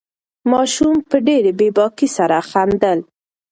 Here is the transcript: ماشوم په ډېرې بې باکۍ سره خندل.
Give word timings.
ماشوم 0.51 0.95
په 1.09 1.17
ډېرې 1.27 1.51
بې 1.59 1.67
باکۍ 1.77 2.07
سره 2.17 2.37
خندل. 2.49 2.99